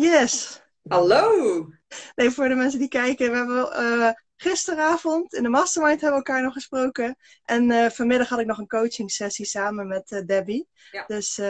[0.00, 0.62] Yes.
[0.88, 1.68] Hallo.
[2.14, 6.26] Nee, voor de mensen die kijken, we hebben uh, gisteravond in de mastermind hebben we
[6.26, 7.16] elkaar nog gesproken.
[7.44, 10.68] En uh, vanmiddag had ik nog een coaching sessie samen met uh, Debbie.
[10.90, 11.04] Ja.
[11.06, 11.40] Dus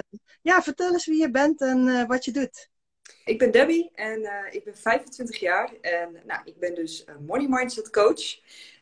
[0.43, 2.69] ja, vertel eens wie je bent en wat je doet.
[3.25, 7.91] Ik ben Debbie en ik ben 25 jaar en nou, ik ben dus money mindset
[7.91, 8.39] coach.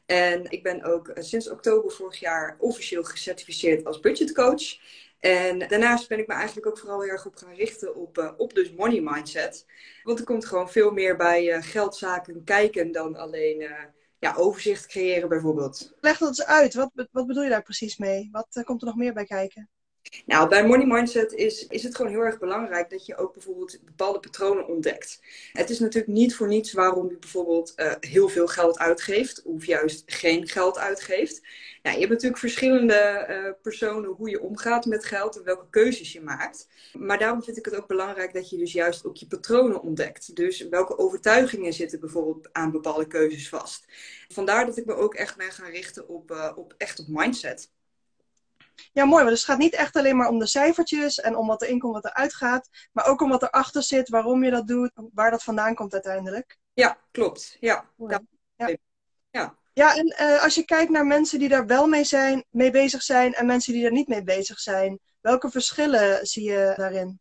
[0.06, 4.78] En ik ben ook sinds oktober vorig jaar officieel gecertificeerd als budgetcoach.
[5.20, 8.32] En daarnaast ben ik me eigenlijk ook vooral heel erg op gaan richten op, uh,
[8.36, 9.66] op dus money mindset.
[10.02, 13.84] Want er komt gewoon veel meer bij uh, geldzaken kijken dan alleen uh,
[14.18, 15.94] ja, overzicht creëren bijvoorbeeld.
[16.00, 16.74] Leg dat eens uit.
[16.74, 18.28] Wat, wat bedoel je daar precies mee?
[18.32, 19.70] Wat komt er nog meer bij kijken?
[20.26, 23.78] Nou, bij Money Mindset is, is het gewoon heel erg belangrijk dat je ook bijvoorbeeld
[23.84, 25.20] bepaalde patronen ontdekt.
[25.52, 29.64] Het is natuurlijk niet voor niets waarom je bijvoorbeeld uh, heel veel geld uitgeeft of
[29.64, 31.40] juist geen geld uitgeeft.
[31.82, 36.12] Nou, je hebt natuurlijk verschillende uh, personen hoe je omgaat met geld en welke keuzes
[36.12, 36.68] je maakt.
[36.92, 40.36] Maar daarom vind ik het ook belangrijk dat je dus juist ook je patronen ontdekt.
[40.36, 43.84] Dus welke overtuigingen zitten bijvoorbeeld aan bepaalde keuzes vast.
[44.28, 47.70] Vandaar dat ik me ook echt ben gaan richten op, uh, op echt op mindset.
[48.92, 49.24] Ja, mooi.
[49.24, 51.94] Want het gaat niet echt alleen maar om de cijfertjes en om wat erin komt,
[51.94, 52.68] wat eruit gaat.
[52.92, 56.58] Maar ook om wat erachter zit, waarom je dat doet, waar dat vandaan komt uiteindelijk.
[56.72, 57.56] Ja, klopt.
[57.60, 57.90] Ja.
[57.96, 58.20] Ja.
[59.30, 59.54] ja.
[59.72, 59.96] ja.
[59.96, 63.34] en uh, als je kijkt naar mensen die daar wel mee, zijn, mee bezig zijn
[63.34, 67.20] en mensen die er niet mee bezig zijn, welke verschillen zie je daarin?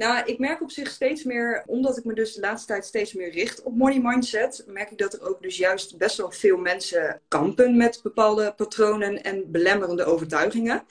[0.00, 3.12] Nou, ik merk op zich steeds meer, omdat ik me dus de laatste tijd steeds
[3.12, 6.56] meer richt op money mindset, merk ik dat er ook dus juist best wel veel
[6.56, 10.84] mensen kampen met bepaalde patronen en belemmerende overtuigingen.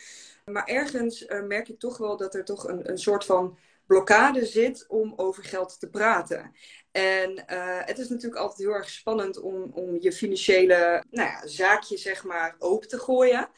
[0.45, 4.45] Maar ergens uh, merk ik toch wel dat er toch een, een soort van blokkade
[4.45, 6.51] zit om over geld te praten.
[6.91, 11.47] En uh, het is natuurlijk altijd heel erg spannend om, om je financiële nou ja,
[11.47, 13.49] zaakje zeg maar open te gooien.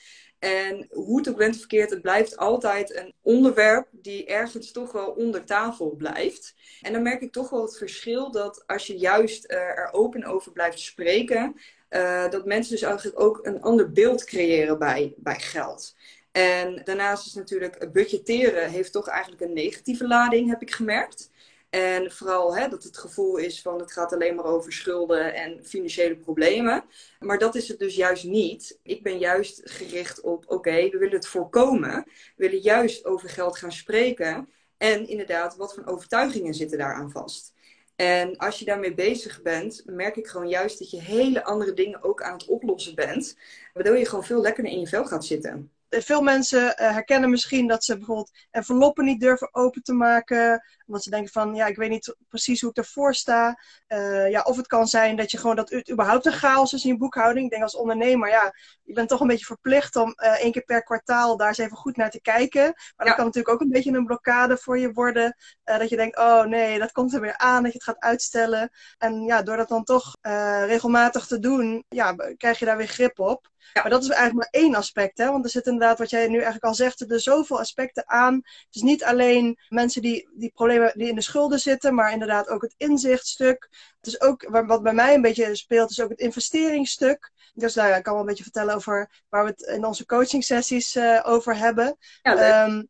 [0.42, 5.08] En hoe het ook bent verkeerd, het blijft altijd een onderwerp die ergens toch wel
[5.08, 6.56] onder tafel blijft.
[6.82, 10.24] En dan merk ik toch wel het verschil dat als je juist uh, er open
[10.24, 11.56] over blijft spreken,
[11.90, 15.96] uh, dat mensen dus eigenlijk ook een ander beeld creëren bij, bij geld.
[16.32, 21.30] En daarnaast is natuurlijk budgetteren heeft toch eigenlijk een negatieve lading, heb ik gemerkt.
[21.72, 25.66] En vooral hè, dat het gevoel is van het gaat alleen maar over schulden en
[25.66, 26.84] financiële problemen.
[27.20, 28.80] Maar dat is het dus juist niet.
[28.84, 32.04] Ik ben juist gericht op, oké, we willen het voorkomen.
[32.06, 34.50] We willen juist over geld gaan spreken.
[34.78, 37.54] En inderdaad, wat voor overtuigingen zitten daaraan vast?
[37.96, 42.04] En als je daarmee bezig bent, merk ik gewoon juist dat je hele andere dingen
[42.04, 43.38] ook aan het oplossen bent.
[43.74, 47.68] Waardoor je gewoon veel lekkerder in je vel gaat zitten veel mensen uh, herkennen misschien
[47.68, 50.66] dat ze bijvoorbeeld enveloppen niet durven open te maken.
[50.86, 53.60] Omdat ze denken van, ja, ik weet niet precies hoe ik ervoor sta.
[53.88, 56.84] Uh, ja, of het kan zijn dat je gewoon dat het überhaupt een chaos is
[56.84, 57.46] in je boekhouding.
[57.46, 58.54] Ik denk als ondernemer, ja,
[58.84, 61.78] je bent toch een beetje verplicht om uh, één keer per kwartaal daar eens even
[61.78, 62.74] goed naar te kijken.
[62.96, 65.36] Maar dat kan natuurlijk ook een beetje een blokkade voor je worden.
[65.64, 68.70] dat je denkt, oh nee, dat komt er weer aan, dat je het gaat uitstellen.
[68.98, 70.18] En ja, door dat dan toch
[70.66, 73.51] regelmatig te doen, ja, krijg je daar weer grip op.
[73.74, 73.82] Ja.
[73.82, 75.32] Maar dat is eigenlijk maar één aspect, hè?
[75.32, 78.36] want er zit inderdaad, wat jij nu eigenlijk al zegt, er zoveel aspecten aan.
[78.36, 82.48] Het is niet alleen mensen die, die problemen die in de schulden zitten, maar inderdaad
[82.48, 83.70] ook het inzichtstuk.
[83.98, 87.32] Het is ook, wat bij mij een beetje speelt, is ook het investeringsstuk.
[87.54, 90.06] Dus nou ja, ik kan wel een beetje vertellen over waar we het in onze
[90.06, 91.98] coaching sessies uh, over hebben.
[92.22, 92.90] Ja, um,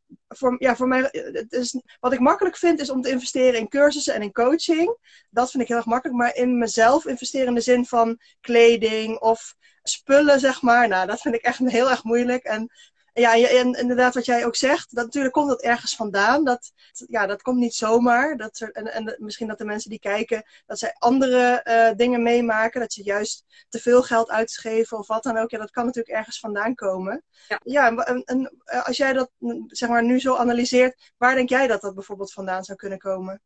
[0.57, 4.13] ja, voor mij, het is, wat ik makkelijk vind, is om te investeren in cursussen
[4.13, 4.97] en in coaching.
[5.29, 6.17] Dat vind ik heel erg makkelijk.
[6.17, 10.87] Maar in mezelf investeren in de zin van kleding of spullen, zeg maar.
[10.87, 12.43] Nou, dat vind ik echt heel erg moeilijk.
[12.43, 12.71] En
[13.13, 16.43] ja, en inderdaad, wat jij ook zegt, dat, natuurlijk komt dat ergens vandaan.
[16.43, 16.71] Dat,
[17.07, 18.37] ja, dat komt niet zomaar.
[18.37, 22.23] Dat er, en, en misschien dat de mensen die kijken, dat zij andere uh, dingen
[22.23, 22.79] meemaken.
[22.79, 25.49] Dat ze juist te veel geld uitgeven of wat dan ook.
[25.49, 27.23] Ja, dat kan natuurlijk ergens vandaan komen.
[27.47, 29.29] Ja, ja en, en eh, als jij dat
[29.67, 33.41] zeg maar, nu zo analyseert, waar denk jij dat dat bijvoorbeeld vandaan zou kunnen komen?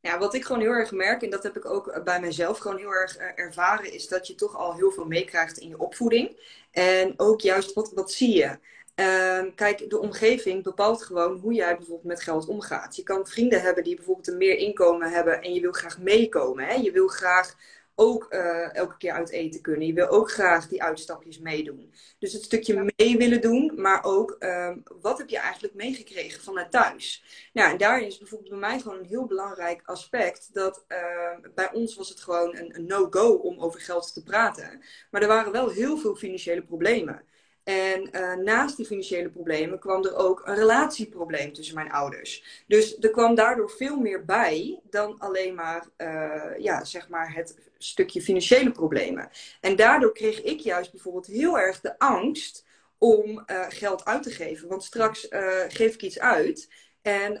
[0.00, 2.76] Ja, wat ik gewoon heel erg merk, en dat heb ik ook bij mezelf gewoon
[2.76, 6.56] heel erg eh, ervaren, is dat je toch al heel veel meekrijgt in je opvoeding.
[6.70, 8.58] En ook juist, wat, wat zie je?
[9.00, 12.96] Uh, kijk, de omgeving bepaalt gewoon hoe jij bijvoorbeeld met geld omgaat.
[12.96, 16.64] Je kan vrienden hebben die bijvoorbeeld een meer inkomen hebben en je wil graag meekomen.
[16.64, 16.74] Hè?
[16.74, 17.56] Je wil graag
[17.94, 19.86] ook uh, elke keer uit eten kunnen.
[19.86, 21.92] Je wil ook graag die uitstapjes meedoen.
[22.18, 26.70] Dus het stukje mee willen doen, maar ook um, wat heb je eigenlijk meegekregen vanuit
[26.70, 27.24] thuis?
[27.52, 31.72] Nou, en daarin is bijvoorbeeld bij mij gewoon een heel belangrijk aspect dat uh, bij
[31.72, 34.82] ons was het gewoon een, een no-go om over geld te praten.
[35.10, 37.22] Maar er waren wel heel veel financiële problemen.
[37.68, 42.62] En uh, naast die financiële problemen kwam er ook een relatieprobleem tussen mijn ouders.
[42.66, 47.58] Dus er kwam daardoor veel meer bij dan alleen maar, uh, ja, zeg maar het
[47.78, 49.30] stukje financiële problemen.
[49.60, 52.66] En daardoor kreeg ik juist bijvoorbeeld heel erg de angst
[52.98, 54.68] om uh, geld uit te geven.
[54.68, 55.26] Want straks
[55.68, 56.68] geef ik iets uit
[57.02, 57.40] En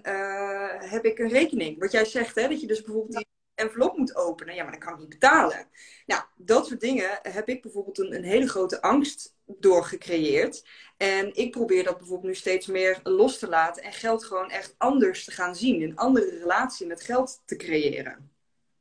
[0.78, 1.78] heb ik een rekening.
[1.78, 3.24] Wat jij zegt, hè, dat je dus bijvoorbeeld
[3.58, 4.54] envelop moet openen.
[4.54, 5.68] Ja, maar dan kan ik niet betalen.
[6.06, 10.64] Nou, dat soort dingen heb ik bijvoorbeeld een, een hele grote angst door gecreëerd.
[10.96, 14.74] En ik probeer dat bijvoorbeeld nu steeds meer los te laten en geld gewoon echt
[14.78, 15.82] anders te gaan zien.
[15.82, 18.36] Een andere relatie met geld te creëren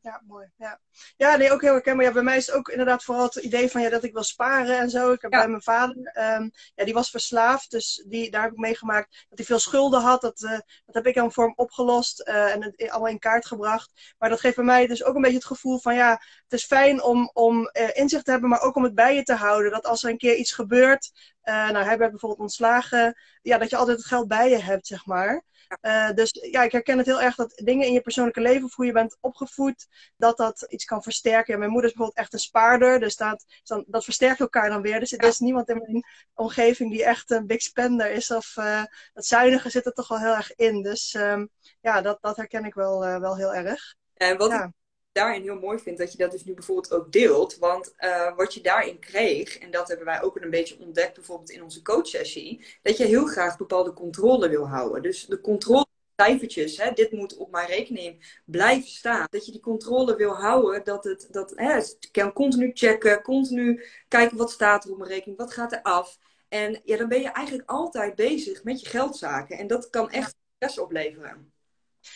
[0.08, 0.48] ja, mooi.
[0.56, 0.80] Ja.
[1.18, 2.06] ja, nee, ook heel herkenbaar.
[2.06, 4.24] Ja, bij mij is het ook inderdaad vooral het idee van ja, dat ik wil
[4.24, 5.12] sparen en zo.
[5.12, 7.72] Ik heb bij mijn vader, um, ja, die was verslaafd.
[7.72, 10.22] Dus die, daar heb ik meegemaakt dat hij veel schulden had.
[10.22, 10.52] Dat, uh,
[10.86, 14.16] dat heb ik dan voor hem opgelost uh, en het allemaal in kaart gebracht.
[14.18, 16.12] Maar dat geeft bij mij dus ook een beetje het gevoel van ja,
[16.44, 19.24] het is fijn om, om uh, inzicht te hebben, maar ook om het bij je
[19.24, 19.72] te houden.
[19.72, 21.12] Dat als er een keer iets gebeurt,
[21.44, 25.06] nou, hij werd bijvoorbeeld ontslagen, ja, dat je altijd het geld bij je hebt, zeg
[25.06, 25.44] maar.
[25.82, 28.76] Uh, dus ja, ik herken het heel erg dat dingen in je persoonlijke leven, of
[28.76, 29.88] hoe je bent opgevoed,
[30.18, 31.54] dat dat iets kan versterken.
[31.54, 34.82] Ja, mijn moeder is bijvoorbeeld echt een spaarder, dus dat, dan, dat versterkt elkaar dan
[34.82, 35.00] weer.
[35.00, 38.32] Dus er is niemand in mijn omgeving die echt een big spender is.
[38.32, 38.84] Of uh,
[39.14, 40.82] dat zuinige zit er toch wel heel erg in.
[40.82, 41.50] Dus um,
[41.82, 43.96] ja, dat, dat herken ik wel, uh, wel heel erg.
[44.14, 44.72] En wat ja
[45.18, 47.58] daarin heel mooi vind dat je dat dus nu bijvoorbeeld ook deelt.
[47.58, 51.50] Want uh, wat je daarin kreeg, en dat hebben wij ook een beetje ontdekt bijvoorbeeld
[51.50, 55.02] in onze coachsessie, dat je heel graag bepaalde controle wil houden.
[55.02, 55.86] Dus de controle
[56.16, 59.28] cijfertjes, hè, dit moet op mijn rekening blijven staan.
[59.30, 61.82] Dat je die controle wil houden, dat het, dat, hè,
[62.12, 66.18] kan continu checken, continu kijken wat staat er op mijn rekening, wat gaat er af.
[66.50, 69.58] En ja, dan ben je eigenlijk altijd bezig met je geldzaken.
[69.58, 71.52] En dat kan echt stress opleveren.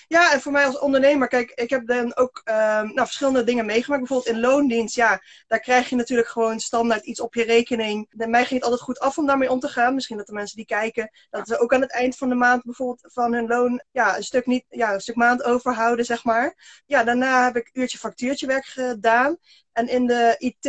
[0.08, 3.66] Ja, en voor mij als ondernemer, kijk, ik heb dan ook uh, nou, verschillende dingen
[3.66, 4.02] meegemaakt.
[4.02, 8.14] Bijvoorbeeld in loondienst, ja, daar krijg je natuurlijk gewoon standaard iets op je rekening.
[8.18, 9.94] En mij ging het altijd goed af om daarmee om te gaan.
[9.94, 12.64] Misschien dat de mensen die kijken, dat ze ook aan het eind van de maand
[12.64, 16.82] bijvoorbeeld van hun loon, ja, een stuk, niet, ja, een stuk maand overhouden, zeg maar.
[16.86, 19.38] Ja, daarna heb ik uurtje factuurtje werk gedaan.
[19.74, 20.66] En in de IT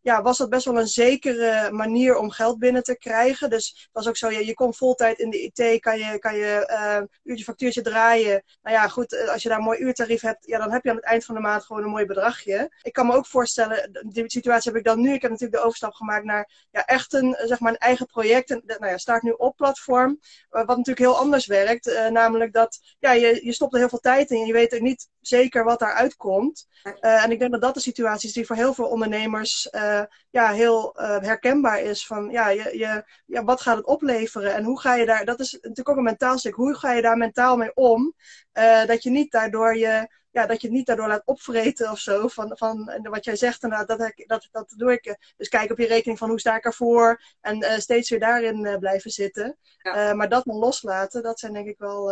[0.00, 3.50] ja, was dat best wel een zekere manier om geld binnen te krijgen.
[3.50, 6.36] Dus het was ook zo, je, je kon voltijd in de IT, kan je, kan
[6.36, 8.42] je uh, uurtje factuurtje draaien.
[8.62, 10.90] Nou ja, goed, eh, als je daar een mooi uurtarief hebt, ja, dan heb je
[10.90, 12.76] aan het eind van de maand gewoon een mooi bedragje.
[12.82, 15.12] Ik kan me ook voorstellen, die situatie heb ik dan nu.
[15.12, 18.50] Ik heb natuurlijk de overstap gemaakt naar ja, echt een, zeg maar een eigen project.
[18.50, 20.18] En, nou ja, start nu op platform.
[20.48, 21.86] Wat natuurlijk heel anders werkt.
[21.86, 24.72] Uh, namelijk dat ja, je, je stopt er heel veel tijd in en je weet
[24.72, 26.66] er niet zeker wat daaruit komt.
[27.00, 30.02] Uh, en ik denk dat dat de situatie is die voor heel veel ondernemers uh,
[30.30, 32.06] ja, heel uh, herkenbaar is.
[32.06, 35.40] Van ja, je, je, ja, wat gaat het opleveren en hoe ga je daar, dat
[35.40, 38.14] is natuurlijk ook een mentaal stuk, hoe ga je daar mentaal mee om?
[38.86, 42.28] dat je niet daardoor je, ja, dat je het niet daardoor laat opvreten of zo.
[42.28, 45.32] Van, van wat jij zegt, nou, dat, dat, dat doe ik.
[45.36, 47.22] Dus kijk op je rekening van hoe sta ik ervoor.
[47.40, 49.56] En steeds weer daarin blijven zitten.
[49.78, 50.14] Ja.
[50.14, 52.06] maar dat dan loslaten, dat zijn denk ik wel,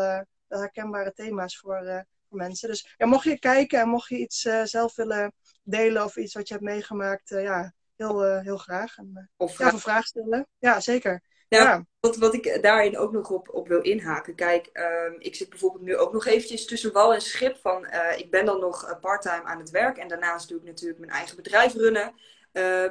[0.47, 2.69] wel herkenbare thema's voor, mensen.
[2.69, 5.33] Dus ja, mocht je kijken en mocht je iets uh, zelf willen
[5.63, 8.97] delen of iets wat je hebt meegemaakt, uh, ja, heel, uh, heel graag.
[8.97, 9.69] En, of vraag...
[9.69, 10.47] ja, een vraag stellen.
[10.59, 11.23] Ja, zeker.
[11.49, 11.87] Nou, ja.
[12.01, 14.35] Wat, wat ik daarin ook nog op, op wil inhaken.
[14.35, 17.57] Kijk, um, ik zit bijvoorbeeld nu ook nog eventjes tussen wal en schip.
[17.57, 17.87] Van,
[18.17, 19.97] ik ben dan nog parttime aan het werk.
[19.97, 22.15] En daarnaast doe ik natuurlijk mijn eigen bedrijf runnen.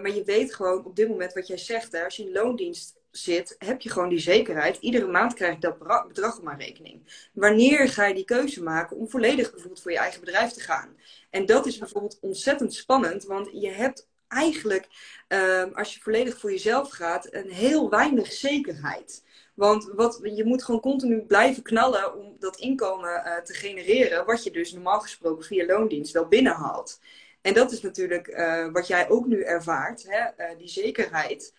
[0.01, 1.91] maar je weet gewoon op dit moment wat jij zegt.
[1.91, 4.77] Hè, als je in loondienst zit, heb je gewoon die zekerheid.
[4.77, 5.77] Iedere maand krijg ik dat
[6.07, 7.27] bedrag op mijn rekening.
[7.33, 10.95] Wanneer ga je die keuze maken om volledig bijvoorbeeld voor je eigen bedrijf te gaan?
[11.29, 14.87] En dat is bijvoorbeeld ontzettend spannend, want je hebt eigenlijk,
[15.27, 19.23] um, als je volledig voor jezelf gaat, een heel weinig zekerheid.
[19.53, 24.43] Want wat, je moet gewoon continu blijven knallen om dat inkomen uh, te genereren, wat
[24.43, 26.99] je dus normaal gesproken via loondienst wel binnenhaalt.
[27.41, 30.49] En dat is natuurlijk uh, wat jij ook nu ervaart, hè?
[30.51, 31.53] Uh, die zekerheid.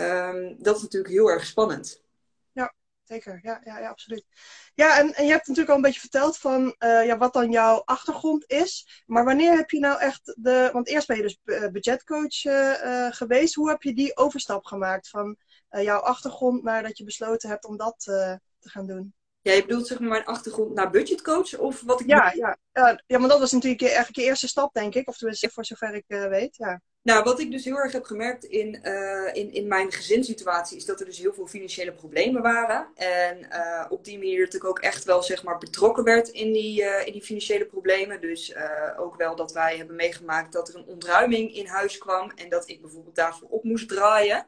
[0.00, 2.02] Um, dat is natuurlijk heel erg spannend.
[2.52, 3.40] Ja, zeker.
[3.42, 4.24] Ja, ja, ja absoluut.
[4.74, 7.50] Ja, en, en je hebt natuurlijk al een beetje verteld van uh, ja, wat dan
[7.50, 9.02] jouw achtergrond is.
[9.06, 10.70] Maar wanneer heb je nou echt de.
[10.72, 13.54] Want eerst ben je dus eh, budgetcoach uh, geweest.
[13.54, 15.36] Hoe heb je die overstap gemaakt van
[15.68, 19.14] jouw achtergrond naar dat je besloten hebt om dat te gaan doen?
[19.40, 22.06] Ja, je bedoelt zeg maar mijn achtergrond naar budgetcoach of wat ik.
[22.06, 22.58] Ja, ja,
[23.06, 25.08] ja, maar dat was natuurlijk eigenlijk je eerste stap, denk ik.
[25.08, 26.56] Of tenminste, voor zover ik weet.
[26.56, 26.80] Ja.
[27.04, 30.84] Nou, wat ik dus heel erg heb gemerkt in, uh, in, in mijn gezinssituatie is
[30.84, 32.88] dat er dus heel veel financiële problemen waren.
[32.94, 36.82] En uh, op die manier natuurlijk ook echt wel zeg maar betrokken werd in die,
[36.82, 38.20] uh, in die financiële problemen.
[38.20, 38.54] Dus
[38.96, 42.68] ook wel dat wij hebben meegemaakt dat er een ontruiming in huis kwam en dat
[42.68, 44.46] ik bijvoorbeeld daarvoor op moest draaien.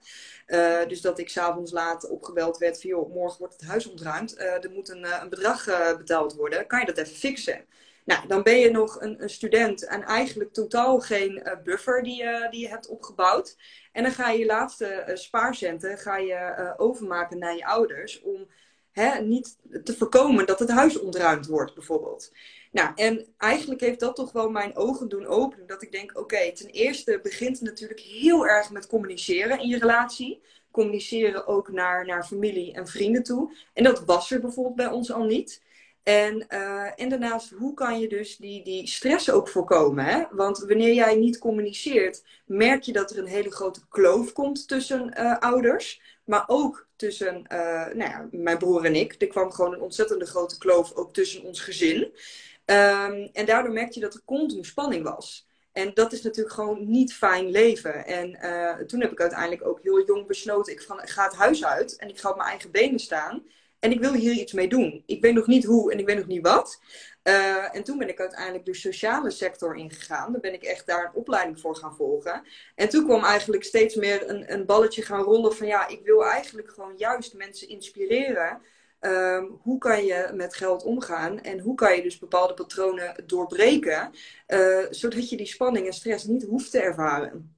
[0.89, 4.39] dus dat ik s'avonds laat opgebeld werd van morgen wordt het huis ontruimd.
[4.39, 5.65] er moet een, een bedrag
[5.97, 6.67] betaald worden.
[6.67, 7.65] Kan je dat even fixen?
[8.07, 12.23] Nou, dan ben je nog een, een student en eigenlijk totaal geen uh, buffer die,
[12.23, 13.57] uh, die je hebt opgebouwd.
[13.93, 18.47] En dan ga je je laatste uh, spaarcenten ga je, overmaken naar je ouders om
[18.91, 22.33] hè, niet te voorkomen dat het huis ontruimd wordt, bijvoorbeeld.
[22.73, 25.67] Nou, en eigenlijk heeft dat toch wel mijn ogen doen openen.
[25.67, 29.79] Dat ik denk, oké, ten eerste begint het natuurlijk heel erg met communiceren in je
[29.79, 30.43] relatie.
[30.71, 33.57] Communiceren ook naar, naar familie en vrienden toe.
[33.73, 35.65] En dat was er bijvoorbeeld bij ons al niet.
[36.07, 36.49] En,
[36.97, 40.05] en daarnaast, hoe kan je dus die, die stress ook voorkomen?
[40.05, 40.25] Hè?
[40.31, 45.15] Want wanneer jij niet communiceert, merk je dat er een hele grote kloof komt tussen
[45.19, 46.01] uh, ouders.
[46.25, 49.15] Maar ook tussen uh, nou ja, mijn broer en ik.
[49.23, 52.03] Er kwam gewoon een ontzettende grote kloof ook tussen ons gezin.
[52.03, 55.47] Um, en daardoor merkte je dat er continu spanning was.
[55.73, 58.07] En dat is natuurlijk gewoon niet fijn leven.
[58.07, 58.39] En
[58.87, 62.19] toen heb ik uiteindelijk ook heel jong besloten: ik ga het huis uit en ik
[62.19, 63.43] ga op mijn eigen benen staan.
[63.79, 65.03] En ik wil hier iets mee doen.
[65.07, 66.81] Ik weet nog niet hoe en ik weet nog niet wat.
[67.23, 70.33] Uh, en toen ben ik uiteindelijk de sociale sector ingegaan.
[70.33, 72.43] Dan ben ik echt daar een opleiding voor gaan volgen.
[72.75, 76.25] En toen kwam eigenlijk steeds meer een, een balletje gaan rollen van ja, ik wil
[76.25, 78.61] eigenlijk gewoon juist mensen inspireren.
[79.01, 84.11] Um, hoe kan je met geld omgaan en hoe kan je dus bepaalde patronen doorbreken,
[84.49, 87.56] uh, zodat je die spanning en stress niet hoeft te ervaren.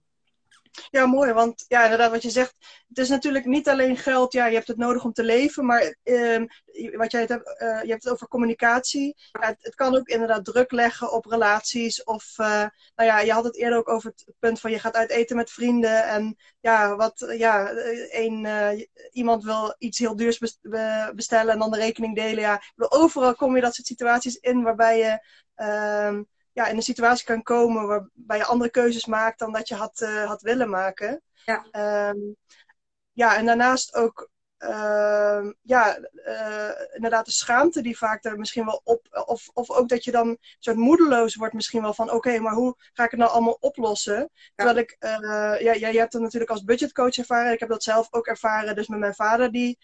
[0.91, 1.33] Ja, mooi.
[1.33, 2.55] Want ja, inderdaad, wat je zegt,
[2.89, 4.33] het is natuurlijk niet alleen geld.
[4.33, 5.67] Ja, je hebt het nodig om te leven.
[5.67, 6.45] Maar uh,
[6.93, 9.17] wat jij het hebt, uh, je hebt het over communicatie.
[9.33, 12.05] Het, het, kan ook inderdaad druk leggen op relaties.
[12.05, 12.47] Of, uh,
[12.95, 15.37] nou ja, je had het eerder ook over het punt van je gaat uit eten
[15.37, 16.05] met vrienden.
[16.05, 17.71] En ja, wat, ja,
[18.11, 20.39] een, uh, iemand wil iets heel duurs
[21.15, 22.41] bestellen en dan de rekening delen.
[22.41, 26.23] Ja, overal kom je dat soort situaties in waarbij je ehm,
[26.59, 30.01] ja, in een situatie kan komen waarbij je andere keuzes maakt dan dat je had,
[30.01, 31.23] uh, had willen maken.
[31.45, 31.67] Ja.
[32.09, 32.37] Um,
[33.13, 38.81] ja, en daarnaast ook uh, ja, uh, inderdaad de schaamte die vaak er misschien wel
[38.85, 39.25] op.
[39.27, 42.55] Of, of ook dat je dan soort moedeloos wordt misschien wel van oké, okay, maar
[42.55, 44.31] hoe ga ik het nou allemaal oplossen?
[44.33, 44.51] Ja.
[44.55, 47.53] Terwijl ik, uh, ja, jij hebt het natuurlijk als budgetcoach ervaren.
[47.53, 49.79] Ik heb dat zelf ook ervaren, dus met mijn vader die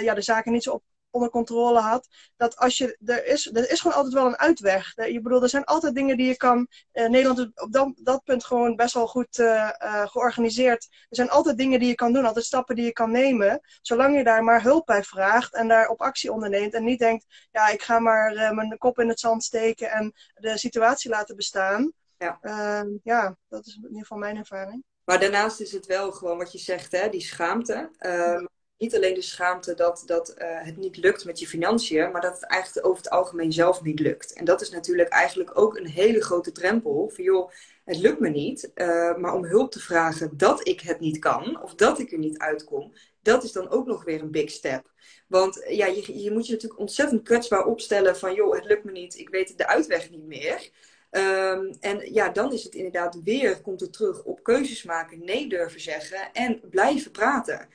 [0.00, 0.82] ja, de zaken niet zo op
[1.18, 2.08] onder controle had.
[2.36, 4.92] Dat als je, er is, er is gewoon altijd wel een uitweg.
[4.94, 6.68] Je bedoel, er zijn altijd dingen die je kan.
[6.92, 10.88] Uh, Nederland is op dat, dat punt gewoon best wel goed uh, uh, georganiseerd.
[10.90, 13.60] Er zijn altijd dingen die je kan doen, altijd stappen die je kan nemen.
[13.82, 16.74] Zolang je daar maar hulp bij vraagt en daar op actie onderneemt.
[16.74, 20.58] En niet denkt, ja, ik ga maar mijn kop in het zand steken en de
[20.58, 21.92] situatie laten bestaan.
[22.18, 22.38] Ja.
[22.40, 24.84] Ehm, ja, dat is in ieder geval mijn ervaring.
[25.04, 27.90] Maar daarnaast is het wel gewoon wat je zegt, hè, die schaamte.
[28.00, 28.44] Uh,
[28.78, 32.34] niet alleen de schaamte dat, dat uh, het niet lukt met je financiën, maar dat
[32.34, 34.32] het eigenlijk over het algemeen zelf niet lukt.
[34.32, 37.10] En dat is natuurlijk eigenlijk ook een hele grote drempel.
[37.14, 37.50] Van joh,
[37.84, 41.62] het lukt me niet, uh, maar om hulp te vragen dat ik het niet kan
[41.62, 42.92] of dat ik er niet uitkom,
[43.22, 44.90] dat is dan ook nog weer een big step.
[45.26, 48.92] Want ja, je, je moet je natuurlijk ontzettend kwetsbaar opstellen van joh, het lukt me
[48.92, 50.70] niet, ik weet de uitweg niet meer.
[51.10, 55.48] Um, en ja, dan is het inderdaad weer, komt het terug op keuzes maken, nee
[55.48, 57.68] durven zeggen en blijven praten.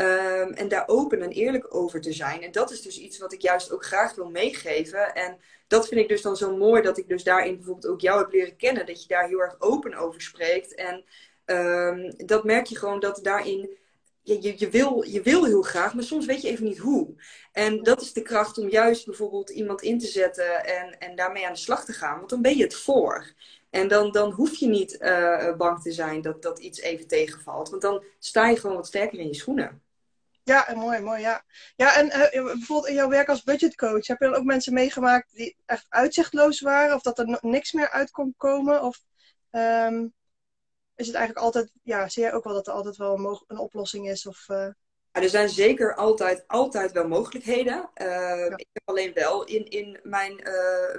[0.00, 2.42] Um, en daar open en eerlijk over te zijn.
[2.42, 5.14] En dat is dus iets wat ik juist ook graag wil meegeven.
[5.14, 8.20] En dat vind ik dus dan zo mooi dat ik dus daarin bijvoorbeeld ook jou
[8.20, 8.86] heb leren kennen.
[8.86, 10.74] Dat je daar heel erg open over spreekt.
[10.74, 11.04] En
[11.46, 13.76] um, dat merk je gewoon dat daarin.
[14.22, 17.14] Je, je, je, wil, je wil heel graag, maar soms weet je even niet hoe.
[17.52, 21.46] En dat is de kracht om juist bijvoorbeeld iemand in te zetten en, en daarmee
[21.46, 22.16] aan de slag te gaan.
[22.16, 23.32] Want dan ben je het voor.
[23.70, 27.70] En dan, dan hoef je niet uh, bang te zijn dat, dat iets even tegenvalt.
[27.70, 29.86] Want dan sta je gewoon wat sterker in je schoenen.
[30.48, 31.44] Ja, mooi, mooi, ja.
[31.76, 35.34] Ja, en uh, bijvoorbeeld in jouw werk als budgetcoach, heb je dan ook mensen meegemaakt
[35.34, 36.94] die echt uitzichtloos waren?
[36.94, 38.82] Of dat er niks meer uit kon komen?
[38.82, 39.00] Of
[39.50, 40.14] um,
[40.94, 44.08] is het eigenlijk altijd, ja, zie jij ook wel dat er altijd wel een, oplossing
[44.08, 44.26] is?
[44.26, 44.68] Of, uh...
[45.22, 47.90] er zijn zeker altijd, altijd wel mogelijkheden.
[47.94, 48.56] Uh, ja.
[48.56, 50.36] Ik heb alleen wel in, in mijn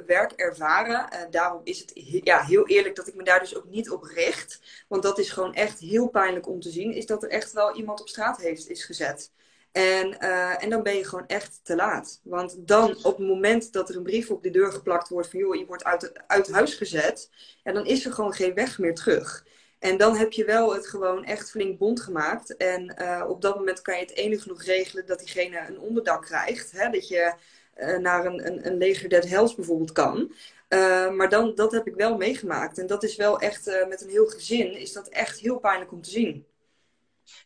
[0.05, 1.91] werk ervaren, en daarom is het
[2.23, 4.61] ja, heel eerlijk dat ik me daar dus ook niet op richt.
[4.87, 7.75] Want dat is gewoon echt heel pijnlijk om te zien, is dat er echt wel
[7.75, 9.31] iemand op straat heeft is gezet.
[9.71, 12.19] En, uh, en dan ben je gewoon echt te laat.
[12.23, 15.39] Want dan, op het moment dat er een brief op de deur geplakt wordt van
[15.39, 17.29] joh, je wordt uit, uit huis gezet,
[17.63, 19.45] ja, dan is er gewoon geen weg meer terug.
[19.79, 22.57] En dan heb je wel het gewoon echt flink bond gemaakt.
[22.57, 26.21] En uh, op dat moment kan je het enige nog regelen dat diegene een onderdak
[26.21, 26.71] krijgt.
[26.71, 26.89] Hè?
[26.89, 27.33] Dat je
[27.77, 30.33] uh, naar een, een, een leger dead hells bijvoorbeeld kan.
[30.69, 32.77] Uh, maar dan, dat heb ik wel meegemaakt.
[32.77, 36.01] En dat is wel echt, met een heel gezin, is dat echt heel pijnlijk om
[36.01, 36.47] te zien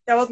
[0.04, 0.30] ja, wat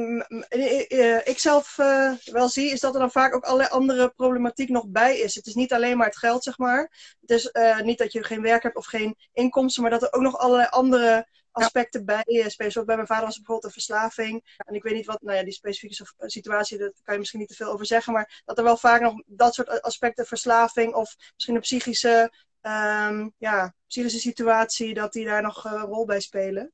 [1.27, 1.75] ik zelf
[2.23, 5.35] wel zie, is dat er dan vaak ook allerlei andere problematiek nog bij is.
[5.35, 7.15] Het is niet alleen maar het geld, zeg maar.
[7.21, 7.51] Het is
[7.83, 10.67] niet dat je geen werk hebt of geen inkomsten, maar dat er ook nog allerlei
[10.69, 12.71] andere aspecten bij spelen.
[12.71, 14.55] Zoals bij mijn vader was bijvoorbeeld een verslaving.
[14.57, 17.49] En ik weet niet wat, nou ja, die specifieke situatie, daar kan je misschien niet
[17.49, 18.13] te veel over zeggen.
[18.13, 22.31] Maar dat er wel vaak nog dat soort aspecten, verslaving of misschien een psychische,
[22.61, 26.71] um, ja, psychische situatie, dat die daar nog een rol bij spelen.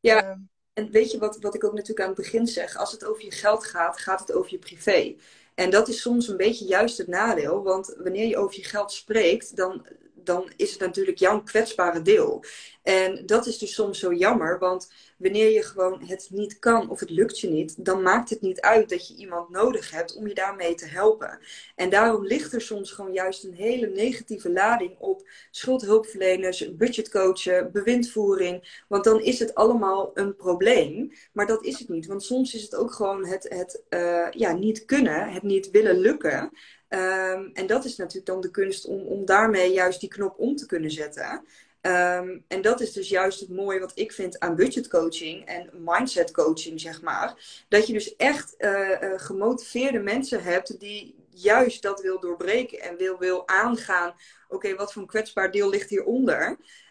[0.00, 0.30] Ja.
[0.30, 2.76] Um, en weet je wat, wat ik ook natuurlijk aan het begin zeg?
[2.76, 5.16] Als het over je geld gaat, gaat het over je privé.
[5.54, 7.62] En dat is soms een beetje juist het nadeel.
[7.62, 9.86] Want wanneer je over je geld spreekt, dan,
[10.24, 12.44] dan is het natuurlijk jouw kwetsbare deel.
[12.82, 17.00] En dat is dus soms zo jammer, want wanneer je gewoon het niet kan of
[17.00, 20.28] het lukt je niet, dan maakt het niet uit dat je iemand nodig hebt om
[20.28, 21.38] je daarmee te helpen.
[21.76, 28.82] En daarom ligt er soms gewoon juist een hele negatieve lading op schuldhulpverleners, budgetcoachen, bewindvoering,
[28.88, 31.12] want dan is het allemaal een probleem.
[31.32, 34.52] Maar dat is het niet, want soms is het ook gewoon het, het uh, ja,
[34.52, 36.50] niet kunnen, het niet willen lukken.
[36.94, 40.56] Um, en dat is natuurlijk dan de kunst om, om daarmee juist die knop om
[40.56, 41.44] te kunnen zetten.
[41.80, 46.30] Um, en dat is dus juist het mooie wat ik vind aan budgetcoaching en mindset
[46.30, 47.64] coaching, zeg maar.
[47.68, 52.96] Dat je dus echt uh, uh, gemotiveerde mensen hebt die juist dat wil doorbreken en
[52.96, 54.14] wil, wil aangaan.
[54.48, 56.48] Oké, wat voor een kwetsbaar deel ligt hieronder?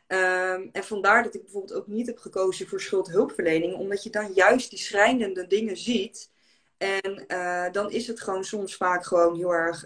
[0.07, 4.33] Um, en vandaar dat ik bijvoorbeeld ook niet heb gekozen voor schuldhulpverlening, omdat je dan
[4.33, 6.31] juist die schrijnende dingen ziet.
[6.77, 9.85] En uh, dan is het gewoon soms vaak gewoon heel erg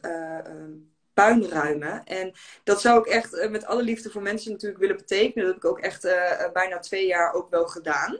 [1.13, 2.03] puinruimen.
[2.03, 5.45] En dat zou ik echt uh, met alle liefde voor mensen natuurlijk willen betekenen.
[5.45, 6.01] Dat heb ik ook echt
[6.53, 8.19] bijna twee jaar ook wel gedaan.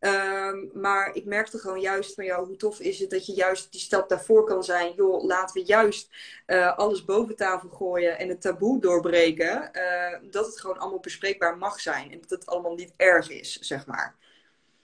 [0.00, 3.72] Um, maar ik merkte gewoon juist van jou, hoe tof is het dat je juist
[3.72, 4.94] die stap daarvoor kan zijn.
[4.94, 6.10] Joh, laten we juist
[6.76, 9.70] alles boven tafel gooien en het taboe doorbreken.
[10.30, 12.12] dat het gewoon allemaal bespreekbaar mag zijn.
[12.12, 14.16] En dat het allemaal niet erg is, zeg maar.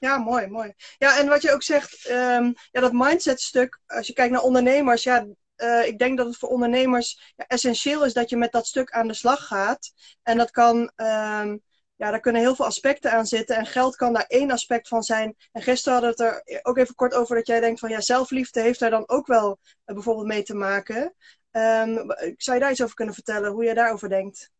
[0.00, 0.74] Ja, mooi, mooi.
[0.98, 4.42] Ja, en wat je ook zegt, um, ja, dat mindset stuk, als je kijkt naar
[4.42, 5.26] ondernemers, ja,
[5.56, 8.90] uh, ik denk dat het voor ondernemers ja, essentieel is dat je met dat stuk
[8.90, 9.92] aan de slag gaat.
[10.22, 11.62] En dat kan, um,
[11.96, 13.56] ja, daar kunnen heel veel aspecten aan zitten.
[13.56, 15.36] En geld kan daar één aspect van zijn.
[15.52, 18.00] En gisteren hadden we het er ook even kort over dat jij denkt van ja,
[18.00, 21.14] zelfliefde heeft daar dan ook wel uh, bijvoorbeeld mee te maken.
[21.50, 24.50] Um, zou je daar iets over kunnen vertellen, hoe je daarover denkt?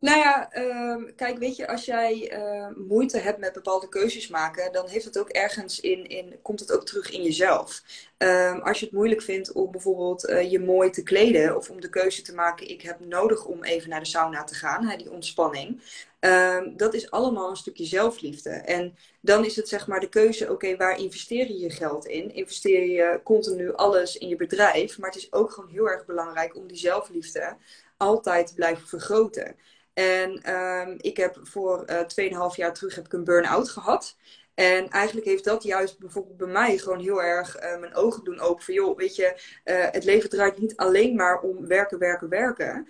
[0.00, 4.72] Nou ja, uh, kijk, weet je, als jij uh, moeite hebt met bepaalde keuzes maken,
[4.72, 7.82] dan heeft het ook ergens in, in komt het ook terug in jezelf.
[8.18, 11.80] Uh, als je het moeilijk vindt om bijvoorbeeld uh, je mooi te kleden of om
[11.80, 14.96] de keuze te maken, ik heb nodig om even naar de sauna te gaan, hè,
[14.96, 15.82] die ontspanning.
[16.20, 18.50] Ehm, dat is allemaal een stukje zelfliefde.
[18.50, 22.34] En dan is het zeg maar de keuze, oké, waar investeer je je geld in?
[22.34, 26.56] Investeer je continu alles in je bedrijf, maar het is ook gewoon heel erg belangrijk
[26.56, 27.56] om die zelfliefde
[27.96, 29.56] altijd te blijven vergroten.
[29.98, 31.84] En um, ik heb voor
[32.18, 34.16] uh, 2,5 jaar terug heb ik een burn-out gehad.
[34.54, 38.40] En eigenlijk heeft dat juist bijvoorbeeld bij mij gewoon heel erg uh, mijn ogen doen
[38.40, 38.64] open.
[38.64, 39.32] Van joh, weet je,
[39.64, 42.88] uh, het leven draait niet alleen maar om werken, werken, werken.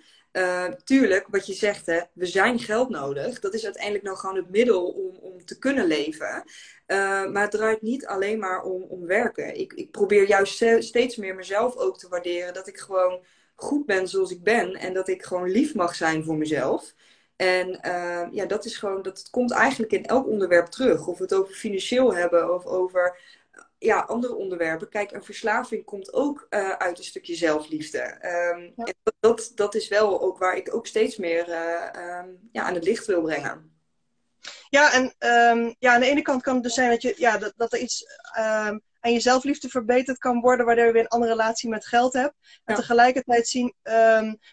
[0.83, 3.39] Tuurlijk, wat je zegt, hè, we zijn geld nodig.
[3.39, 6.43] Dat is uiteindelijk nou gewoon het middel om, om te kunnen leven.
[7.31, 9.59] maar het draait niet alleen maar om, om werken.
[9.59, 12.53] Ik, ik probeer juist steeds meer mezelf ook te waarderen.
[12.53, 13.23] Dat ik gewoon
[13.59, 14.75] goed ben zoals ik ben.
[14.75, 16.93] En dat ik gewoon lief mag zijn voor mezelf.
[17.35, 21.07] En uh, ja, dat is gewoon, dat komt eigenlijk in elk onderwerp terug.
[21.07, 23.19] Of we het over financieel hebben of over
[23.77, 24.89] ja, andere onderwerpen.
[24.89, 27.99] Kijk, een verslaving komt ook uh, uit een stukje zelfliefde.
[28.01, 28.83] Um, ja.
[28.83, 32.73] en dat, dat is wel ook waar ik ook steeds meer uh, um, ja, aan
[32.73, 33.77] het licht wil brengen.
[34.69, 37.37] Ja, en um, ja, aan de ene kant kan het dus zijn dat, je, ja,
[37.37, 38.05] dat, dat er iets
[38.99, 42.33] aan je zelfliefde verbeterd kan worden, waardoor je weer een andere relatie met geld hebt.
[42.63, 42.75] En ja.
[42.75, 43.75] tegelijkertijd zien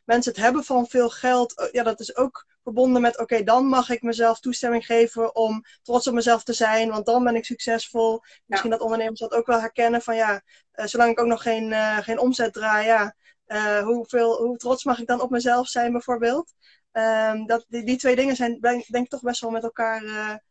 [0.04, 3.66] mensen het hebben van veel geld, ja, dat is ook verbonden met, oké, okay, dan
[3.66, 7.44] mag ik mezelf toestemming geven om trots op mezelf te zijn, want dan ben ik
[7.44, 8.20] succesvol.
[8.46, 8.76] Misschien ja.
[8.76, 10.42] dat ondernemers dat ook wel herkennen van, ja,
[10.74, 13.14] uh, zolang ik ook nog geen, uh, geen omzet draai, ja,
[13.46, 16.52] uh, hoeveel, hoe trots mag ik dan op mezelf zijn bijvoorbeeld?
[16.92, 20.02] Um, dat, die, die twee dingen zijn denk, denk ik toch best wel met elkaar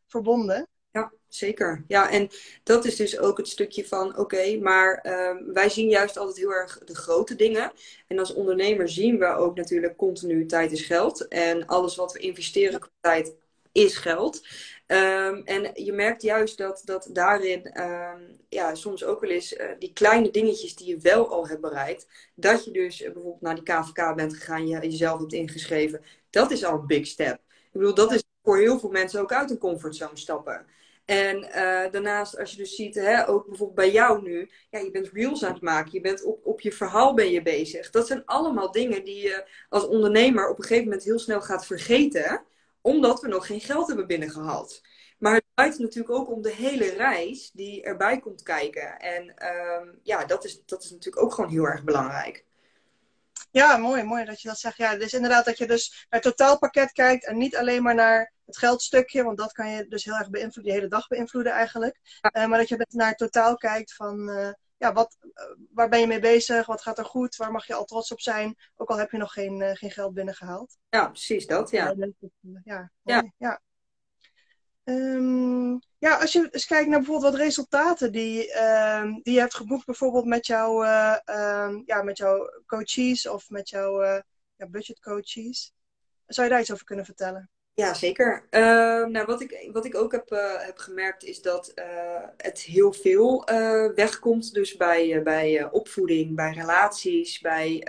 [0.08, 0.67] verbonden.
[1.36, 1.84] Zeker.
[1.88, 2.30] Ja, en
[2.63, 6.38] dat is dus ook het stukje van, oké, okay, maar um, wij zien juist altijd
[6.38, 7.71] heel erg de grote dingen.
[8.08, 11.28] En als ondernemer zien we ook natuurlijk continu tijd is geld.
[11.28, 13.36] En alles wat we investeren qua tijd
[13.71, 14.48] is geld.
[14.88, 19.65] Um, en je merkt juist dat, dat daarin um, ja, soms ook wel eens uh,
[19.80, 23.56] die kleine dingetjes die je wel al hebt bereikt, dat je dus uh, bijvoorbeeld naar
[23.56, 27.36] die KVK bent gegaan, je jezelf hebt ingeschreven, dat is al een big step.
[27.36, 30.65] Ik bedoel, dat is voor heel veel mensen ook uit een comfortzone stappen.
[31.06, 34.91] En uh, daarnaast, als je dus ziet, hè, ook bijvoorbeeld bij jou nu, ja, je
[34.91, 37.89] bent reels aan het maken, je bent op, op je verhaal ben je bezig.
[37.89, 41.65] Dat zijn allemaal dingen die je als ondernemer op een gegeven moment heel snel gaat
[41.65, 42.44] vergeten,
[42.82, 44.82] omdat we nog geen geld hebben binnengehaald.
[45.18, 49.00] Maar het draait natuurlijk ook om de hele reis die erbij komt kijken.
[49.00, 49.34] En
[49.82, 52.46] um, ja, dat is, dat is natuurlijk ook gewoon heel erg belangrijk.
[53.52, 54.78] Ja, mooi, mooi dat je dat zegt.
[54.78, 58.34] Ja, dus inderdaad dat je dus naar het totaalpakket kijkt en niet alleen maar naar
[58.45, 61.99] het geldstukje, want dat kan je dus heel erg beïnvloeden, je hele dag beïnvloeden eigenlijk.
[62.21, 65.99] Uh, maar dat je naar het totaal kijkt van, uh, ja, wat, uh, waar ben
[65.99, 68.89] je mee bezig, wat gaat er goed, waar mag je al trots op zijn, ook
[68.89, 70.77] al heb je nog geen, geen geld binnengehaald.
[70.89, 71.95] Ja, precies dat, ja.
[72.63, 73.31] Ja, ja.
[73.38, 73.62] ja.
[74.84, 79.55] Um, ja, als je eens kijkt naar bijvoorbeeld wat resultaten die, um, die je hebt
[79.55, 84.19] geboekt, bijvoorbeeld met, jou, uh, um, ja, met jouw coaches of met jouw uh,
[84.55, 85.73] ja, budgetcoaches.
[86.25, 87.49] Zou je daar iets over kunnen vertellen?
[87.76, 88.48] Ja, zeker.
[88.52, 88.62] Uh,
[89.06, 91.86] nou, wat, ik, wat ik ook heb, uh, heb gemerkt is dat uh,
[92.38, 93.44] het heel veel
[93.96, 94.54] wegkomt.
[94.54, 97.88] Dus bij, bij opvoeding, bij relaties, bij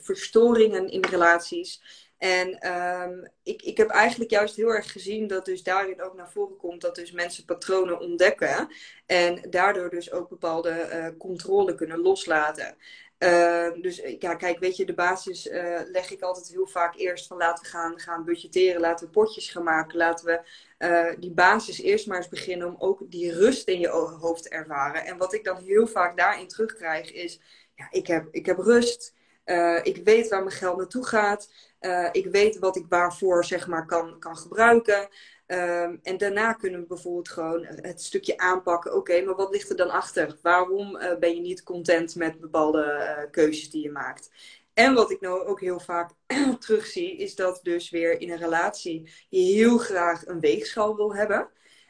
[0.00, 2.04] verstoringen in relaties.
[2.18, 6.30] En um, ik, ik heb eigenlijk juist heel erg gezien dat dus daarin ook naar
[6.30, 8.68] voren komt dat dus mensen patronen ontdekken.
[9.06, 12.76] En daardoor dus ook bepaalde controle kunnen loslaten.
[13.18, 17.26] Uh, dus ja, kijk, weet je, de basis uh, leg ik altijd heel vaak eerst
[17.26, 20.40] van laten we gaan, gaan budgetteren, laten we potjes gaan maken, laten we
[20.86, 24.48] uh, die basis eerst maar eens beginnen om ook die rust in je hoofd te
[24.48, 25.04] ervaren.
[25.04, 27.40] En wat ik dan heel vaak daarin terugkrijg is,
[27.74, 29.14] ja, ik heb, ik heb rust,
[29.82, 31.50] ik weet waar mijn geld naartoe gaat,
[32.12, 35.08] ik weet wat ik waarvoor zeg maar kan, kan gebruiken.
[35.48, 38.94] Um, en daarna kunnen we bijvoorbeeld gewoon het stukje aanpakken.
[38.94, 40.38] Oké, maar wat ligt er dan achter?
[40.42, 44.30] Waarom uh, ben je niet content met bepaalde uh, keuzes die je maakt?
[44.74, 46.10] En wat ik nou ook heel vaak
[46.58, 51.48] terugzie, is dat dus weer in een relatie je heel graag een weegschaal wil hebben.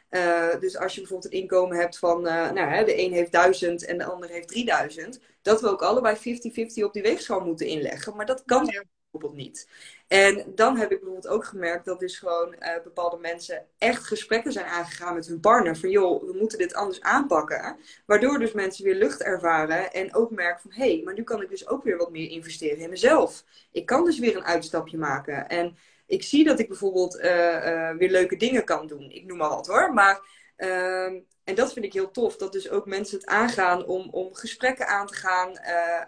[0.09, 3.85] Uh, dus als je bijvoorbeeld een inkomen hebt van, nou, hè, de een heeft 1000
[3.85, 8.15] en de ander heeft 3000, dat we ook allebei 50-50 op die weegschaal moeten inleggen.
[8.15, 8.69] Maar dat kan
[9.11, 9.67] bijvoorbeeld niet.
[10.07, 14.51] En dan heb ik bijvoorbeeld ook gemerkt dat dus gewoon uh, bepaalde mensen echt gesprekken
[14.51, 15.77] zijn aangegaan met hun partner.
[15.77, 17.77] Van joh, we moeten dit anders aanpakken.
[18.05, 21.41] Waardoor dus mensen weer lucht ervaren en ook merken van hé, hey, maar nu kan
[21.41, 23.43] ik dus ook weer wat meer investeren in mezelf.
[23.71, 25.47] Ik kan dus weer een uitstapje maken.
[25.47, 29.11] En ik zie dat ik bijvoorbeeld uh, uh, weer leuke dingen kan doen.
[29.11, 29.93] Ik noem maar wat hoor.
[29.93, 30.19] Maar,
[30.55, 32.37] ehm, en dat vind ik heel tof.
[32.37, 35.59] Dat dus ook mensen het aangaan om, om gesprekken aan te gaan.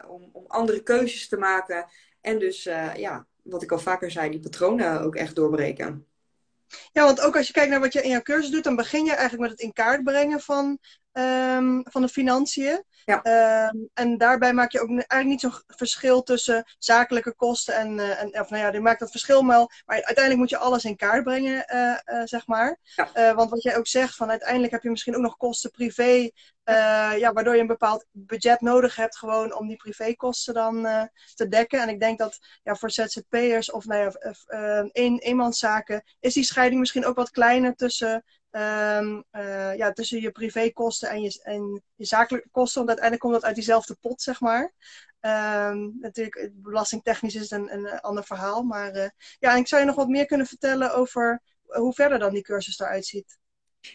[0.08, 1.86] om, om andere keuzes te maken.
[2.22, 2.64] En dus
[2.96, 6.06] ja, wat ik al vaker zei, die patronen ook echt doorbreken.
[6.92, 9.06] Ja, want ook als je kijkt naar wat je in jouw cursus doet, dan begin
[9.06, 10.80] je eigenlijk met het in kaart brengen van,
[11.20, 12.84] um, van de financiën.
[13.06, 13.70] Ja.
[13.70, 18.22] Um, en daarbij maak je ook eigenlijk niet zo'n verschil tussen zakelijke kosten en, uh,
[18.22, 19.72] en of nou ja, die maakt dat verschil wel.
[19.86, 22.80] Maar uiteindelijk moet je alles in kaart brengen, uh, uh, zeg maar.
[22.96, 23.36] Ja.
[23.36, 26.30] want wat jij ook zegt, van uiteindelijk heb je misschien ook nog kosten privé
[27.18, 30.88] ja, waardoor je een bepaald budget nodig hebt gewoon om die privékosten dan
[31.34, 31.82] te dekken.
[31.82, 34.34] En ik denk dat ja, voor ZZP'ers of nou ja,
[34.92, 39.24] een, eenmanszaken is die scheiding misschien ook wat kleiner tussen, um,
[39.78, 42.86] ja, tussen je privékosten en je, en je zakelijke kosten.
[42.86, 44.74] Want uiteindelijk komt dat uit diezelfde pot, zeg maar.
[45.22, 48.64] Um, natuurlijk, belastingtechnisch is het een, een ander verhaal.
[48.64, 52.34] Maar ja, en ik zou je nog wat meer kunnen vertellen over hoe verder dan
[52.34, 53.38] die cursus eruit ziet.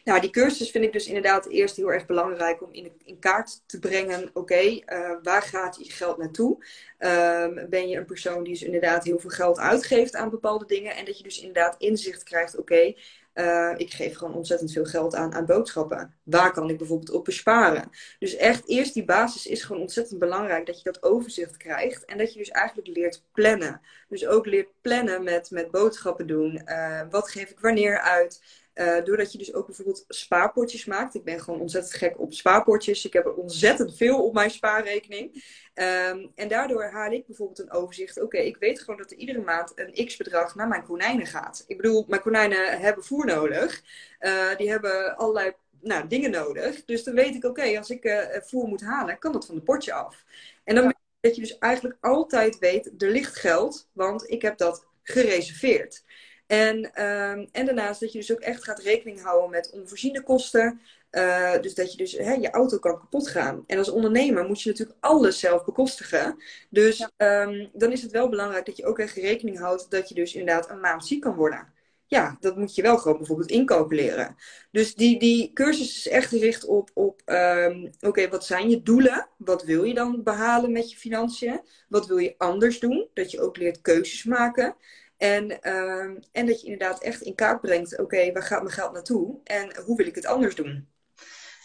[0.04, 3.62] Nou, die cursus vind ik dus inderdaad eerst heel erg belangrijk om in, in kaart
[3.66, 4.30] te brengen.
[4.32, 4.82] Oké, uh,
[5.22, 6.66] waar gaat je geld naartoe?
[6.98, 10.96] Um, ben je een persoon die dus inderdaad heel veel geld uitgeeft aan bepaalde dingen?
[10.96, 12.58] En dat je dus inderdaad inzicht krijgt.
[12.58, 12.94] Oké,
[13.34, 16.14] uh, ik geef gewoon ontzettend veel geld aan, aan boodschappen.
[16.22, 17.90] Waar kan ik bijvoorbeeld op besparen?
[18.18, 20.66] Dus echt, eerst die basis is gewoon ontzettend belangrijk.
[20.66, 22.04] Dat je dat overzicht krijgt.
[22.04, 23.80] En dat je dus eigenlijk leert plannen.
[24.08, 26.62] Dus ook leert plannen met, met boodschappen doen.
[26.66, 28.42] Uh, wat geef ik wanneer uit?
[28.74, 31.14] Uh, doordat je dus ook bijvoorbeeld spaarpotjes maakt.
[31.14, 33.04] Ik ben gewoon ontzettend gek op spaarpotjes.
[33.04, 35.44] Ik heb er ontzettend veel op mijn spaarrekening.
[35.74, 38.16] Um, en daardoor haal ik bijvoorbeeld een overzicht.
[38.16, 41.64] Oké, okay, ik weet gewoon dat er iedere maand een x-bedrag naar mijn konijnen gaat.
[41.66, 43.82] Ik bedoel, mijn konijnen hebben voer nodig.
[44.20, 46.84] Uh, die hebben allerlei nou, dingen nodig.
[46.84, 49.54] Dus dan weet ik, oké, okay, als ik uh, voer moet halen, kan dat van
[49.54, 50.24] de potje af.
[50.64, 50.94] En dan ja.
[51.20, 56.04] dat je dus eigenlijk altijd weet, er ligt geld, want ik heb dat gereserveerd.
[56.46, 60.80] En, um, en daarnaast dat je dus ook echt gaat rekening houden met onvoorziene kosten.
[61.10, 63.64] Uh, dus dat je dus, hè, je auto kan kapot gaan.
[63.66, 66.42] En als ondernemer moet je natuurlijk alles zelf bekostigen.
[66.70, 67.42] Dus ja.
[67.42, 70.34] um, dan is het wel belangrijk dat je ook echt rekening houdt dat je dus
[70.34, 71.72] inderdaad een maand ziek kan worden.
[72.06, 74.36] Ja, dat moet je wel gewoon bijvoorbeeld incalculeren.
[74.70, 78.82] Dus die, die cursus is echt gericht op, op um, oké, okay, wat zijn je
[78.82, 79.28] doelen?
[79.36, 81.60] Wat wil je dan behalen met je financiën?
[81.88, 83.08] Wat wil je anders doen?
[83.14, 84.76] Dat je ook leert keuzes maken.
[85.24, 88.74] En, uh, en dat je inderdaad echt in kaart brengt, oké, okay, waar gaat mijn
[88.74, 90.88] geld naartoe en hoe wil ik het anders doen?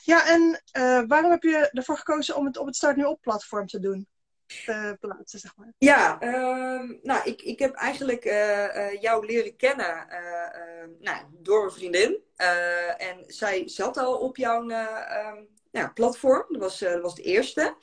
[0.03, 3.21] Ja, en uh, waarom heb je ervoor gekozen om het op het Start Nu Op
[3.21, 4.07] platform te doen?
[4.65, 5.73] Te plaatsen, zeg maar.
[5.77, 10.07] Ja, uh, nou, ik, ik heb eigenlijk uh, jou leren kennen
[10.99, 12.23] nou, door een vriendin.
[12.97, 16.45] en zij zat al op jouw ehm, nou, platform.
[16.47, 17.75] Dat was, dat was de eerste.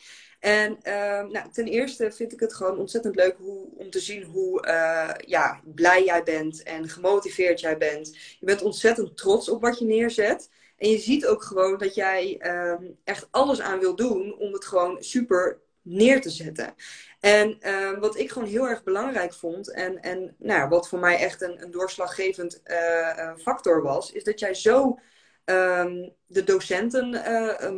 [0.46, 4.22] En uh, nou, ten eerste vind ik het gewoon ontzettend leuk hoe, om te zien
[4.22, 8.16] hoe uh, ja, blij jij bent en gemotiveerd jij bent.
[8.16, 10.50] Je bent ontzettend trots op wat je neerzet.
[10.76, 14.64] En je ziet ook gewoon dat jij uh, echt alles aan wil doen om het
[14.64, 16.74] gewoon super neer te zetten.
[17.20, 21.18] En uh, wat ik gewoon heel erg belangrijk vond, en, en nou, wat voor mij
[21.18, 24.98] echt een, een doorslaggevend uh, factor was, is dat jij zo
[26.26, 27.22] de docenten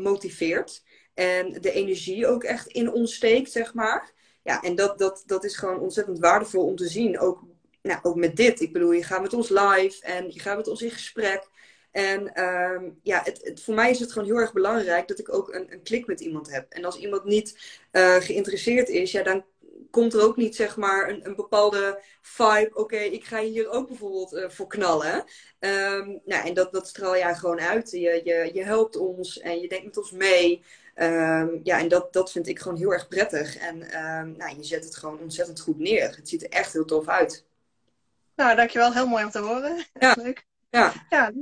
[0.02, 0.82] motiveert.
[1.18, 4.12] En de energie ook echt in ons steekt, zeg maar.
[4.42, 7.18] Ja, en dat, dat, dat is gewoon ontzettend waardevol om te zien.
[7.18, 7.44] Ook
[7.82, 8.60] nou, ook met dit.
[8.60, 11.48] Ik bedoel, je gaat met ons live en je gaat met ons in gesprek.
[11.90, 15.54] En ehm, ja, het, voor mij is het gewoon heel erg belangrijk dat ik ook
[15.54, 16.72] een, een klik met iemand heb.
[16.72, 19.44] En als iemand niet uh, geïnteresseerd is, ja, dan
[19.98, 22.70] komt er ook niet zeg maar een, een bepaalde vibe.
[22.72, 25.24] Oké, ik ga hier ook bijvoorbeeld uh, voor knallen.
[25.60, 27.90] Um, nou, en dat, dat straal jij gewoon uit.
[27.90, 30.64] Je, je, je helpt ons en je denkt met ons mee.
[30.94, 33.56] Um, ja, en dat, dat vind ik gewoon heel erg prettig.
[33.56, 36.16] En um, nou, je zet het gewoon ontzettend goed neer.
[36.16, 37.44] Het ziet er echt heel tof uit.
[38.36, 38.92] Nou, dankjewel.
[38.92, 39.84] Heel mooi om te horen.
[40.00, 40.14] Ja.
[40.22, 40.46] Leuk.
[40.70, 40.92] Ja.
[41.08, 41.32] Ja.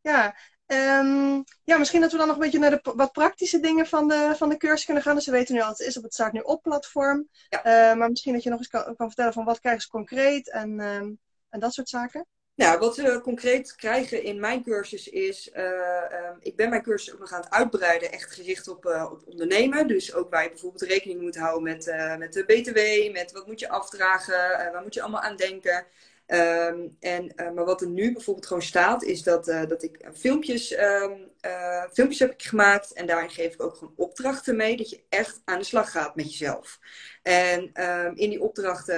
[0.00, 0.36] Ja.
[0.66, 4.08] Um, ja, misschien dat we dan nog een beetje naar de wat praktische dingen van
[4.08, 5.14] de, van de cursus kunnen gaan.
[5.14, 7.28] Dus we weten nu al, het is op het Staat Nu Op platform.
[7.48, 7.90] Ja.
[7.90, 10.50] Uh, maar misschien dat je nog eens kan, kan vertellen van wat krijgen ze concreet
[10.50, 12.26] en, um, en dat soort zaken.
[12.54, 17.14] Nou, wat we concreet krijgen in mijn cursus is, uh, um, ik ben mijn cursus
[17.14, 19.86] ook nog aan het uitbreiden, echt gericht op, uh, op ondernemen.
[19.86, 23.60] Dus ook waar je bijvoorbeeld rekening moet houden met, met de BTW, met wat moet
[23.60, 25.86] je afdragen, waar moet je allemaal aan denken.
[26.28, 30.08] Um, en, uh, maar wat er nu bijvoorbeeld gewoon staat, is dat, uh, dat ik
[30.14, 32.92] filmpjes, um, uh, filmpjes heb gemaakt.
[32.92, 34.76] En daarin geef ik ook gewoon opdrachten mee.
[34.76, 36.78] Dat je echt aan de slag gaat met jezelf.
[37.22, 38.96] En um, in die opdrachten,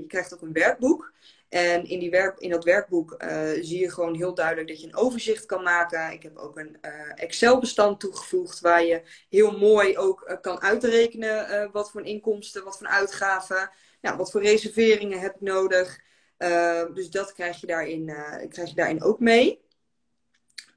[0.00, 1.12] je krijgt ook een werkboek.
[1.48, 3.16] En in, die werk, in dat werkboek
[3.60, 6.12] zie je gewoon heel duidelijk dat je een overzicht kan maken.
[6.12, 6.76] Ik heb ook een
[7.14, 13.70] Excel-bestand toegevoegd waar je heel mooi ook kan uitrekenen wat voor inkomsten, wat voor uitgaven,
[14.00, 16.04] nou, wat voor reserveringen heb ik nodig.
[16.38, 19.64] Uh, dus dat krijg je daarin, uh, krijg je daarin ook mee.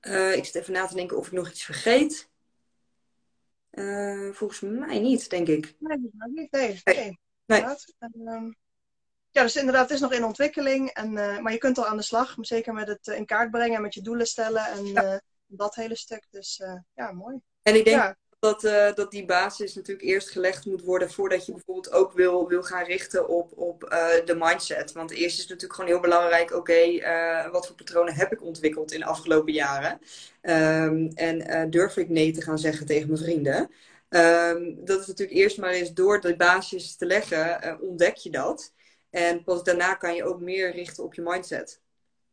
[0.01, 2.29] Uh, ik zit even na te denken of ik nog iets vergeet.
[4.31, 5.75] volgens mij niet, denk ik.
[5.79, 6.51] Nee, niet.
[6.51, 6.81] Nee.
[6.83, 7.19] nee.
[7.45, 7.61] nee.
[7.99, 8.55] En, um,
[9.31, 10.89] ja, dus inderdaad, het is nog in ontwikkeling.
[10.89, 12.35] En, maar je kunt al aan de slag.
[12.39, 15.21] Zeker met het in kaart brengen, met je doelen stellen en ja.
[15.45, 16.27] dat hele stuk.
[16.29, 16.61] Dus
[16.93, 17.39] ja, mooi.
[17.61, 21.45] En ik denk ja dat, uh, dat die basis natuurlijk eerst gelegd moet worden voordat
[21.45, 24.91] je bijvoorbeeld ook wil, wil gaan richten op, op uh, de mindset.
[24.91, 28.43] Want eerst is het natuurlijk gewoon heel belangrijk, oké, uh, wat voor patronen heb ik
[28.43, 29.99] ontwikkeld in de afgelopen jaren?
[30.41, 33.71] Um, en durf ik nee te gaan zeggen tegen mijn vrienden?
[34.09, 38.73] Um, dat is natuurlijk eerst maar eens door de basis te leggen, ontdek je dat.
[39.09, 41.79] En pas daarna kan je ook meer richten op je mindset.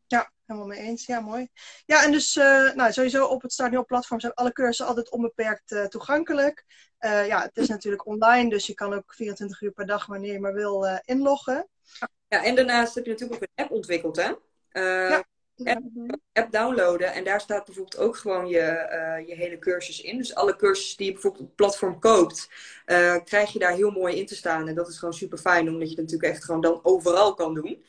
[0.07, 1.07] Ja, helemaal mee eens.
[1.07, 1.49] Ja, mooi.
[1.87, 5.71] Ja, en dus uh, nou, sowieso op het Start platform zijn alle cursussen altijd onbeperkt
[5.71, 6.64] uh, toegankelijk.
[7.01, 10.33] Uh, ja, het is natuurlijk online, dus je kan ook 24 uur per dag, wanneer
[10.33, 11.69] je maar wil, inloggen.
[12.29, 14.33] Ja, en daarnaast heb je natuurlijk ook een app ontwikkeld, hè?
[15.09, 15.25] ja.
[15.64, 15.85] App,
[16.33, 20.19] app, downloaden en daar staat bijvoorbeeld ook gewoon je, je hele cursus in.
[20.19, 22.49] Dus alle cursussen die je bijvoorbeeld op het platform koopt,
[23.25, 24.69] krijg je daar heel mooi in te staan.
[24.69, 27.55] En dat is gewoon super fijn, omdat je het natuurlijk echt gewoon dan overal kan
[27.55, 27.85] doen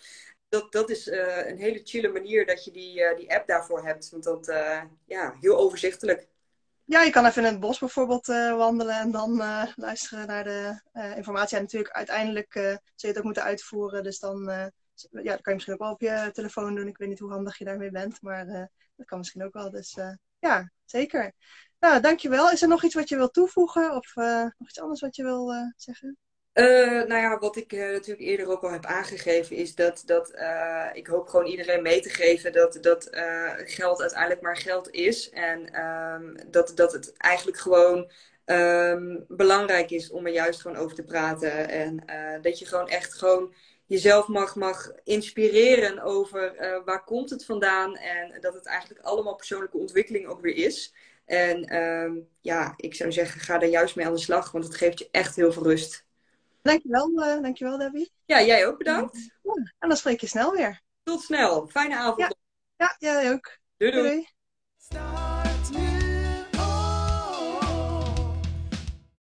[0.49, 3.85] dat, dat is uh, een hele chille manier dat je die, uh, die app daarvoor
[3.85, 4.09] hebt.
[4.09, 6.27] Want dat, uh, ja, heel overzichtelijk.
[6.85, 9.35] Ja, je kan even in het bos bijvoorbeeld wandelen en dan
[9.75, 10.81] luisteren naar de
[11.15, 11.57] informatie.
[11.57, 14.03] En natuurlijk uiteindelijk zul je het ook moeten uitvoeren.
[14.03, 14.43] Dus dan,
[15.11, 16.87] ja, kan je misschien ook wel op je telefoon doen.
[16.87, 19.71] Ik weet niet hoe handig je daarmee bent, maar dat kan misschien ook wel.
[19.71, 19.97] Dus
[20.39, 21.33] ja, zeker.
[21.79, 22.51] Nou, dankjewel.
[22.51, 24.15] Is er nog iets wat je wil toevoegen of
[24.57, 26.17] nog iets anders wat je wil zeggen?
[26.57, 30.31] Uh, nou ja, wat ik uh, natuurlijk eerder ook al heb aangegeven, is dat, dat
[30.35, 33.07] uh, ik hoop gewoon iedereen mee te geven dat, dat
[33.65, 35.29] geld uiteindelijk maar geld is.
[35.29, 38.11] En um, dat, dat het eigenlijk gewoon
[38.45, 41.69] um, belangrijk is om er juist gewoon over te praten.
[41.69, 42.03] En
[42.41, 43.53] dat je gewoon echt gewoon
[43.85, 47.95] jezelf mag, mag inspireren over waar komt het vandaan.
[47.95, 50.93] En dat het eigenlijk allemaal persoonlijke ontwikkeling ook weer is.
[51.25, 54.75] En um, ja, ik zou zeggen, ga er juist mee aan de slag, want het
[54.75, 56.05] geeft je echt heel veel rust.
[56.67, 58.11] Dankjewel, uh, dankjewel Debbie.
[58.25, 59.17] Ja, jij ook bedankt.
[59.43, 60.81] Ja, en dan spreek je snel weer.
[61.03, 61.67] Tot snel.
[61.67, 62.19] Fijne avond.
[62.19, 62.31] Ja,
[62.77, 63.57] ja jij ook.
[63.77, 63.91] doei.
[63.91, 64.03] doei.
[64.89, 65.26] doei.